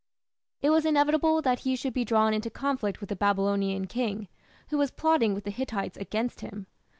It 0.63 0.71
was 0.71 0.83
inevitable 0.83 1.43
that 1.43 1.59
he 1.59 1.75
should 1.75 1.93
be 1.93 2.03
drawn 2.03 2.33
into 2.33 2.49
conflict 2.49 3.01
with 3.01 3.09
the 3.09 3.15
Babylonian 3.15 3.85
king, 3.85 4.29
who 4.69 4.79
was 4.79 4.89
plotting 4.89 5.35
with 5.35 5.43
the 5.43 5.51
Hittites 5.51 5.95
against 5.95 6.41
him. 6.41 6.65